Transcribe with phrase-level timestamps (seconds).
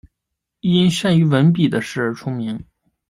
[0.61, 2.59] 因善于文笔的事而出名。